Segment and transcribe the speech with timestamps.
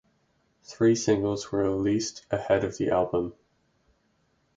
[0.63, 3.35] Three singles were released ahead of the album.